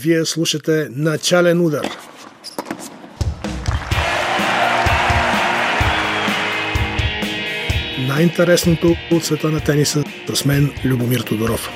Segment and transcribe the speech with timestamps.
[0.00, 1.88] Вие слушате начален удар.
[8.08, 10.04] Най-интересното от света на тениса
[10.34, 11.70] с мен Любомир Тодоров.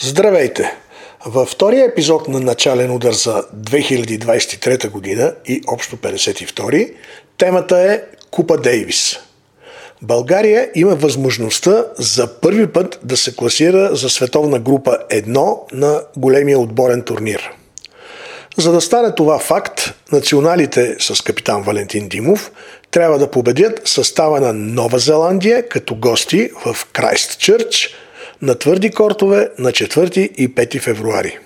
[0.00, 0.89] Здравейте!
[1.26, 6.92] Във втория епизод на начален удар за 2023 година и общо 52
[7.38, 9.18] темата е Купа Дейвис.
[10.02, 16.58] България има възможността за първи път да се класира за световна група 1 на големия
[16.58, 17.50] отборен турнир.
[18.56, 22.52] За да стане това факт, националите с капитан Валентин Димов
[22.90, 27.94] трябва да победят състава на Нова Зеландия като гости в Крайстчърч–
[28.42, 31.38] на твърди кортове на 4 и 5 февруари.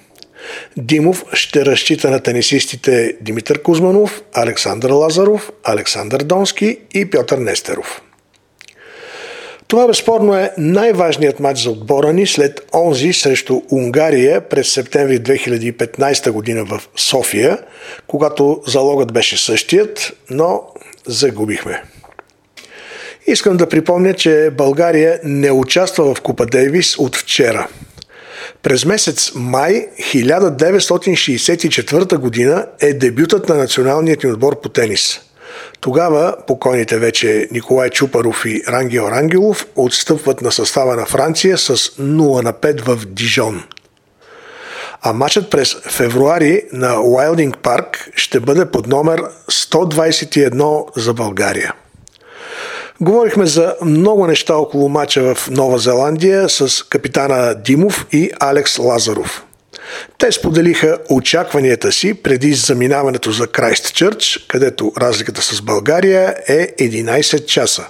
[0.77, 8.03] Димов ще разчита на тенисистите Димитър Кузманов, Александър Лазаров, Александър Донски и Пьотър Нестеров.
[9.69, 16.31] Това безспорно е най-важният матч за отбора ни след онзи срещу Унгария през септември 2015
[16.31, 17.59] година в София,
[18.07, 20.63] когато залогът беше същият, но
[21.07, 21.83] загубихме.
[23.27, 27.69] Искам да припомня, че България не участва в Купа Дейвис от вчера.
[28.63, 35.21] През месец май 1964 година е дебютът на националният ни отбор по тенис.
[35.81, 42.43] Тогава покойните вече Николай Чупаров и Рангел Рангелов отстъпват на състава на Франция с 0
[42.43, 43.65] на 5 в Дижон.
[45.03, 51.75] А матчът през февруари на Уайлдинг парк ще бъде под номер 121 за България.
[53.05, 59.45] Говорихме за много неща около мача в Нова Зеландия с капитана Димов и Алекс Лазаров.
[60.19, 67.87] Те споделиха очакванията си преди заминаването за Крайстчърч, където разликата с България е 11 часа.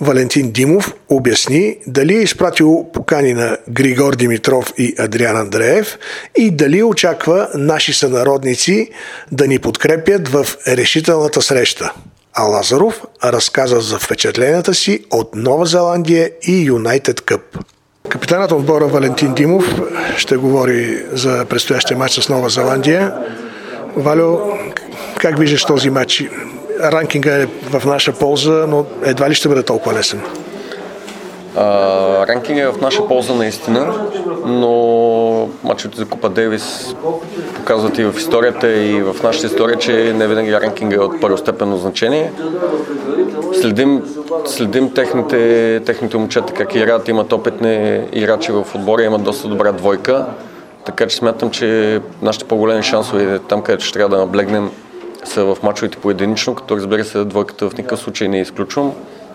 [0.00, 5.98] Валентин Димов обясни дали е изпратил покани на Григор Димитров и Адриан Андреев
[6.36, 8.88] и дали очаква наши сънародници
[9.32, 11.92] да ни подкрепят в решителната среща
[12.34, 17.58] а Лазаров разказа за впечатленията си от Нова Зеландия и Юнайтед Къп.
[18.08, 19.80] Капитанът отбора Валентин Димов
[20.16, 23.14] ще говори за предстоящия матч с Нова Зеландия.
[23.96, 24.38] Валю,
[25.18, 26.24] как виждаш този матч?
[26.80, 30.20] Ранкинга е в наша полза, но едва ли ще бъде толкова лесен.
[31.56, 33.94] А, ранкинг е в наша полза наистина,
[34.46, 36.96] но мачовете за Купа Дейвис
[37.54, 41.76] показват и в историята и в нашата история, че не винаги ранкинга е от първостепенно
[41.76, 42.32] значение.
[43.60, 44.02] Следим,
[44.46, 50.26] следим техните, техните момчета как играят, имат опитни играчи в отбора, имат доста добра двойка,
[50.86, 54.70] така че смятам, че нашите по-големи шансове там, където ще трябва да наблегнем
[55.24, 58.92] са в мачовете поединично, като разбира се двойката в никакъв случай не изключвам.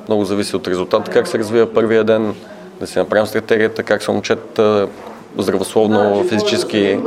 [0.07, 2.35] Много зависи от резултата, как се развива първия ден,
[2.79, 4.87] да си направим стратегията, как са момчета
[5.37, 6.99] здравословно, физически,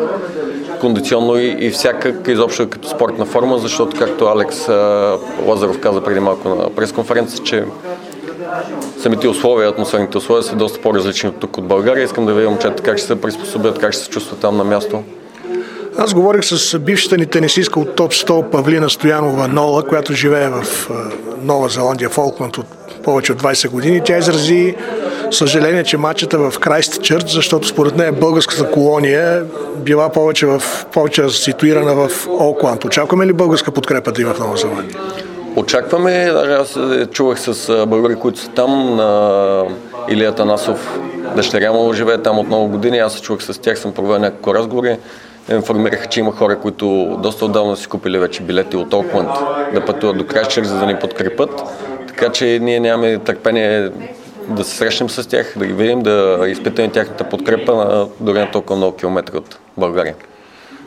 [0.81, 4.69] кондиционно и, и всякак изобщо като спортна форма, защото както Алекс
[5.47, 7.65] Лазаров каза преди малко на пресконференция, че
[8.99, 12.05] самите условия, атмосферните условия са доста по-различни от тук от България.
[12.05, 15.03] Искам да видя момчета как ще се приспособят, как ще се чувстват там на място.
[15.99, 20.91] Аз говорих с бившата ни тенисистка от топ 100 Павлина Стоянова Нола, която живее в
[21.43, 22.67] Нова Зеландия, Фолкланд от
[23.03, 24.01] повече от 20 години.
[24.05, 24.75] Тя изрази
[25.31, 29.45] съжаление, че матчата в Крайст Чърч, защото според нея българската колония
[29.77, 32.85] била повече, в, повече ситуирана в Окланд.
[32.85, 35.01] Очакваме ли българска подкрепа да има в Нова Зеландия?
[35.57, 36.33] Очакваме.
[36.61, 36.79] Аз
[37.11, 39.65] чувах с българи, които са там, на
[40.09, 41.01] Илия Танасов,
[41.37, 42.99] дъщеря му живее там от много години.
[42.99, 44.97] Аз се чувах с тях, съм провел няколко разговори.
[45.51, 49.31] Информираха, че има хора, които доста отдавна си купили вече билети от Окланд
[49.75, 51.63] да пътуват до Крайстчърч, за да ни подкрепят.
[52.09, 53.91] Така че ние нямаме търпение
[54.49, 58.51] да се срещнем с тях, да ги видим, да изпитаме тяхната подкрепа на дори на
[58.51, 60.15] толкова много километри от България.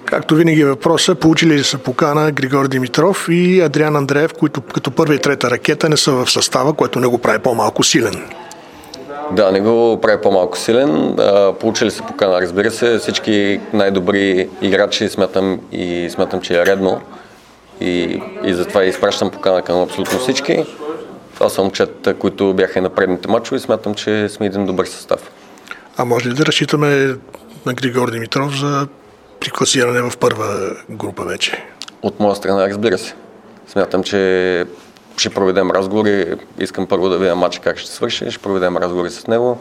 [0.06, 4.92] Както винаги е въпроса, получили ли са покана Григор Димитров и Адриан Андреев, които като
[4.92, 8.25] първа и трета ракета не са в състава, което не го прави по-малко силен.
[9.31, 11.18] Да, не го прави по-малко силен.
[11.60, 12.98] Получили се покана, разбира се.
[12.98, 17.01] Всички най-добри играчи смятам и смятам, че е редно.
[17.81, 20.66] И, и затова изпращам покана към абсолютно всички.
[21.33, 24.86] Това са момчета, които бяха и на предните мачове и смятам, че сме един добър
[24.86, 25.31] състав.
[25.98, 27.16] А може ли да разчитаме
[27.66, 28.88] на Григор Димитров за
[29.39, 31.63] прикласиране в първа група вече?
[32.01, 33.13] От моя страна, разбира се.
[33.68, 34.66] Смятам, че
[35.17, 36.35] ще проведем разговори.
[36.59, 38.31] Искам първо да видя матча как ще свърши.
[38.31, 39.57] Ще проведем разговори с него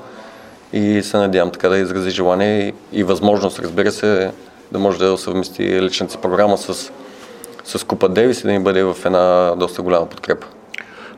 [0.72, 4.32] и се надявам така да изрази желание и, и възможност, разбира се,
[4.72, 6.90] да може да съвмести личната си програма с
[7.64, 10.46] с Купа Дейвис и да ни бъде в една доста голяма подкрепа.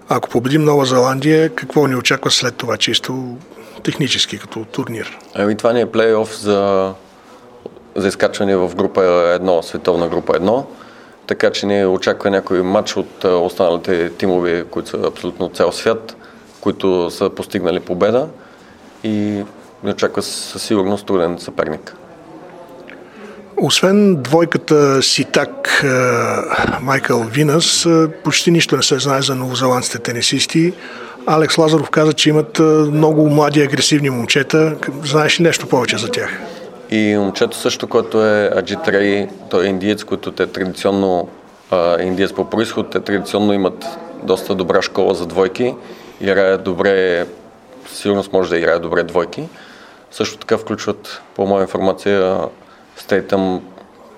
[0.09, 3.37] Ако победим Нова Зеландия, какво ни очаква след това чисто
[3.83, 5.19] технически като турнир?
[5.35, 6.93] Ами това ни е плейоф за,
[7.97, 10.65] за изкачване в група 1, световна група 1.
[11.27, 16.17] Така че ни очаква някой матч от останалите тимове, които са абсолютно цял свят,
[16.61, 18.29] които са постигнали победа
[19.05, 19.45] и
[19.85, 21.95] ни очаква със сигурност труден съперник.
[23.57, 25.85] Освен двойката Ситак
[26.81, 27.87] Майкъл Винас,
[28.25, 30.73] почти нищо не се знае за новозеландските тенисисти.
[31.27, 32.59] Алекс Лазаров каза, че имат
[32.93, 34.77] много млади агресивни момчета.
[35.05, 36.41] Знаеш ли нещо повече за тях?
[36.91, 41.29] И момчето също, което е Аджит Рей, той е индиец, който те традиционно,
[41.71, 43.85] а, индиец по происход, те традиционно имат
[44.23, 45.75] доста добра школа за двойки.
[46.21, 47.27] Играят добре,
[47.89, 49.49] сигурност може да играят добре двойки.
[50.11, 52.39] Също така включват, по моя информация,
[52.97, 53.63] Стейтъм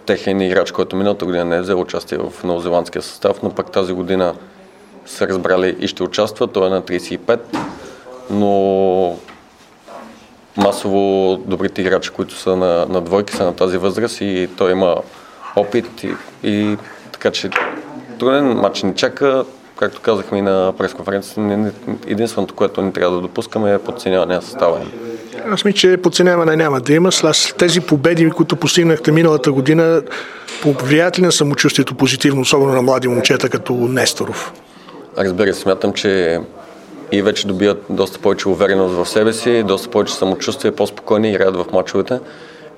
[0.07, 3.93] техен играч, който миналата година не е взел участие в новозеландския състав, но пък тази
[3.93, 4.35] година
[5.07, 6.47] са разбрали и ще участва.
[6.47, 7.41] Той е на 35,
[8.31, 9.17] но
[10.59, 14.97] масово добрите играчи, които са на, на двойки, са на тази възраст и той има
[15.57, 16.11] опит и,
[16.43, 16.77] и
[17.13, 17.51] така че
[18.19, 19.45] труден матч ни чака.
[19.77, 21.73] Както казахме и на пресконференцията,
[22.07, 24.93] единственото, което ни трябва да допускаме е подценяване на състава им.
[25.53, 27.13] Аз мисля, че подценяване няма да има.
[27.13, 30.03] След тези победи, които постигнахте миналата година,
[30.63, 34.53] повлияят ли на самочувствието позитивно, особено на млади момчета като Несторов?
[35.19, 36.41] Разбира се, смятам, че
[37.13, 41.67] и вече добиват доста повече увереност в себе си, доста повече самочувствие, по-спокойни играят в
[41.73, 42.21] мачовете.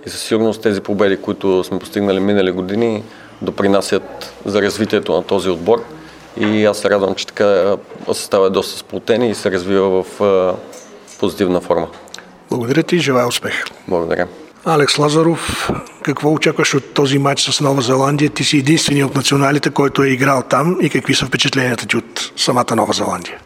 [0.07, 3.03] И със сигурност тези победи, които сме постигнали минали години,
[3.43, 5.85] допринасят за развитието на този отбор.
[6.37, 7.77] И аз се радвам, че така
[8.13, 10.55] състава е доста сплотен и се развива в
[11.21, 11.89] позитивна форма.
[12.51, 13.65] Благодаря ти и желая успех.
[13.89, 14.27] Благодаря.
[14.65, 15.71] Алекс Лазаров,
[16.03, 18.31] какво очакваш от този матч с Нова Зеландия?
[18.31, 22.33] Ти си единственият от националите, който е играл там и какви са впечатленията ти от
[22.37, 23.39] самата Нова Зеландия?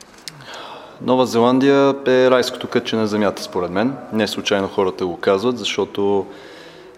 [1.02, 3.96] Нова Зеландия е райското кътче на земята, според мен.
[4.12, 6.26] Не случайно хората го казват, защото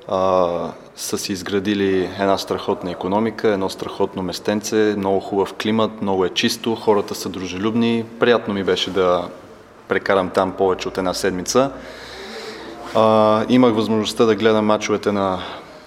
[0.08, 0.48] а,
[0.96, 6.74] са си изградили една страхотна економика, едно страхотно местенце, много хубав климат, много е чисто,
[6.74, 8.04] хората са дружелюбни.
[8.20, 9.28] Приятно ми беше да
[9.88, 11.70] прекарам там повече от една седмица.
[12.94, 15.38] А, имах възможността да гледам мачовете на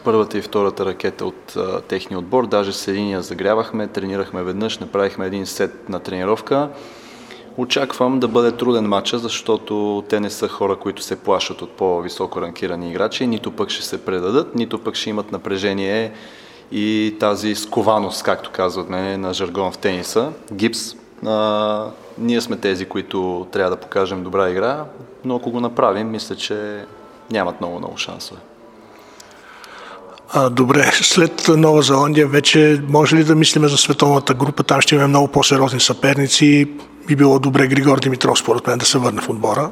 [0.03, 2.47] първата и втората ракета от а, техния отбор.
[2.47, 6.69] Даже с единия загрявахме, тренирахме веднъж, направихме един сет на тренировка.
[7.59, 12.41] Очаквам да бъде труден матча, защото те не са хора, които се плашат от по-високо
[12.41, 16.11] ранкирани играчи, нито пък ще се предадат, нито пък ще имат напрежение
[16.71, 20.79] и тази скованост, както казваме на жаргон в тениса, гипс.
[21.25, 21.85] А,
[22.17, 24.85] ние сме тези, които трябва да покажем добра игра,
[25.25, 26.85] но ако го направим, мисля, че
[27.31, 28.39] нямат много-много шансове.
[30.33, 34.63] А, добре, след Нова Зеландия вече може ли да мислиме за световната група?
[34.63, 36.67] Там ще имаме много по-сериозни съперници.
[37.09, 39.71] Би било добре Григор Димитров, според мен, да се върне в отбора.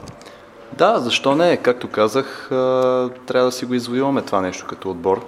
[0.77, 1.57] Да, защо не?
[1.57, 2.47] Както казах,
[3.27, 5.25] трябва да си го извоюваме това нещо като отбор.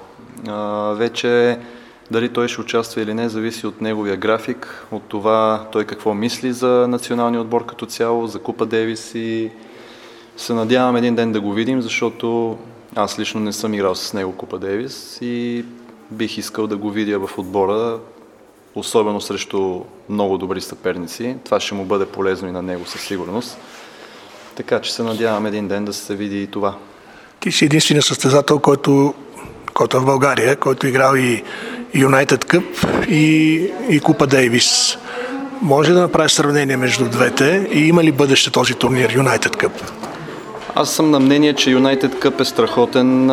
[0.95, 1.59] Вече
[2.11, 6.53] дали той ще участва или не, зависи от неговия график, от това той какво мисли
[6.53, 9.51] за националния отбор като цяло, за Купа Девис и
[10.37, 12.57] се надявам един ден да го видим, защото
[12.95, 15.65] аз лично не съм играл с него Купа Дейвис и
[16.11, 17.99] бих искал да го видя в отбора,
[18.75, 21.35] особено срещу много добри съперници.
[21.45, 23.57] Това ще му бъде полезно и на него със сигурност.
[24.55, 26.75] Така че се надявам един ден да се види и това.
[27.39, 29.13] Ти си единственият състезател, който,
[29.73, 31.43] който е в България, който е играл и
[31.93, 32.65] Юнайтед Къп
[33.09, 33.55] и,
[33.89, 34.97] и Купа Дейвис.
[35.61, 39.71] Може да направиш сравнение между двете и има ли бъдеще този турнир Юнайтед Къп?
[40.75, 43.25] Аз съм на мнение, че United Cup е страхотен,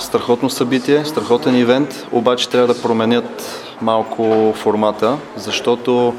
[0.00, 6.14] страхотно събитие, страхотен ивент, обаче трябва да променят малко формата, защото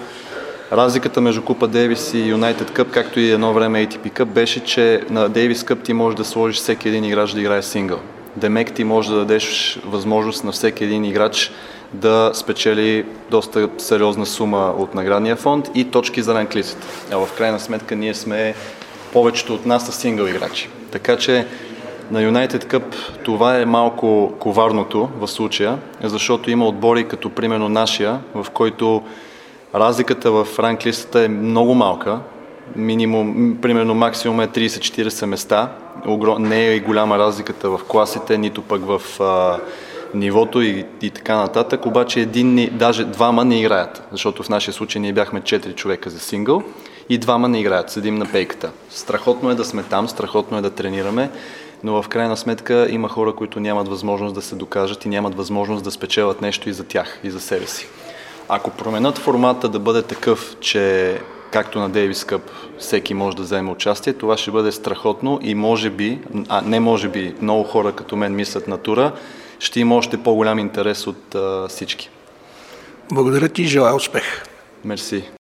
[0.72, 5.02] разликата между Купа Дейвис и United Cup, както и едно време ATP Cup, беше, че
[5.10, 8.00] на Дейвис Cup ти можеш да сложиш всеки един играч да играе сингъл.
[8.36, 11.52] Демек ти може да дадеш възможност на всеки един играч
[11.94, 16.88] да спечели доста сериозна сума от наградния фонд и точки за ранглистата.
[17.12, 18.54] А в крайна сметка ние сме
[19.14, 20.70] повечето от нас са сингъл играчи.
[20.92, 21.46] Така че
[22.12, 22.84] на United Cup
[23.24, 29.04] това е малко коварното в случая, защото има отбори като примерно нашия, в който
[29.76, 32.20] разликата в ранглистата е много малка.
[32.76, 35.72] Минимум, примерно максимум е 30-40 места.
[36.40, 39.60] Не е и голяма разликата в класите, нито пък в а,
[40.14, 45.02] нивото и, и така нататък, обаче един, даже двама не играят, защото в нашия случай
[45.02, 46.64] ние бяхме 4 човека за сингъл
[47.10, 48.72] и двама не играят, седим на пейката.
[48.90, 51.30] Страхотно е да сме там, страхотно е да тренираме.
[51.84, 55.84] Но в крайна сметка има хора, които нямат възможност да се докажат и нямат възможност
[55.84, 57.88] да спечелят нещо и за тях, и за себе си.
[58.50, 61.18] Ако променят формата да бъде такъв, че
[61.52, 65.90] както на Дейвис Къп всеки може да вземе участие, това ще бъде страхотно и може
[65.90, 66.20] би,
[66.50, 69.12] а не може би, много хора като мен мислят на тура,
[69.60, 72.10] ще има още по-голям интерес от а, всички.
[73.12, 74.44] Благодаря ти и желая успех.
[74.86, 75.38] Мерси.